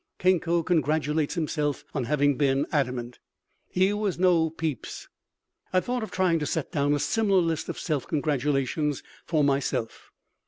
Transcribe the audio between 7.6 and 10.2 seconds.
of self congratulations for myself.